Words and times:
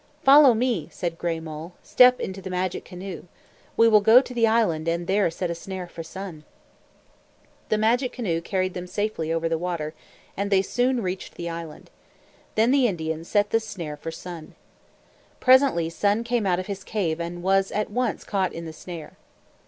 "Follow 0.23 0.55
me," 0.55 0.89
said 0.91 1.19
Gray 1.19 1.39
Mole. 1.39 1.73
"Step 1.83 2.19
into 2.19 2.41
the 2.41 2.49
magic 2.49 2.83
canoe. 2.83 3.25
We 3.77 3.87
will 3.87 4.01
go 4.01 4.19
to 4.19 4.33
the 4.33 4.47
island 4.47 4.87
and 4.87 5.05
there 5.05 5.29
set 5.29 5.51
a 5.51 5.53
snare 5.53 5.87
for 5.87 6.01
Sun." 6.01 6.43
The 7.69 7.77
magic 7.77 8.11
canoe 8.11 8.41
carried 8.41 8.73
them 8.73 8.87
safely 8.87 9.31
over 9.31 9.47
the 9.47 9.59
water, 9.59 9.93
and 10.35 10.49
they 10.49 10.63
soon 10.63 11.03
reached 11.03 11.35
the 11.35 11.51
island. 11.51 11.91
Then 12.55 12.71
the 12.71 12.87
Indian 12.87 13.23
set 13.23 13.51
the 13.51 13.59
snare 13.59 13.95
for 13.95 14.09
Sun. 14.09 14.55
Presently 15.39 15.87
Sun 15.87 16.23
came 16.23 16.47
out 16.47 16.57
of 16.57 16.65
his 16.65 16.83
cave 16.83 17.21
and 17.21 17.43
was 17.43 17.71
at 17.71 17.91
once 17.91 18.23
caught 18.23 18.53
in 18.53 18.65
the 18.65 18.73
snare. 18.73 19.17